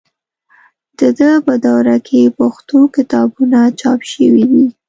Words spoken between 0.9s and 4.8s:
د ده په دوره کې پښتو کتابونه چاپ شوي دي.